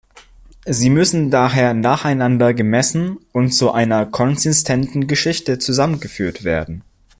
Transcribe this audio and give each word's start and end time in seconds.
Sie 0.65 0.89
müssen 0.89 1.29
daher 1.29 1.75
nacheinander 1.75 2.55
gemessen 2.55 3.19
und 3.33 3.51
zu 3.51 3.71
einer 3.71 4.07
"konsistenten 4.07 5.05
Geschichte" 5.05 5.59
zusammengeführt 5.59 6.43
werden. 6.43 6.81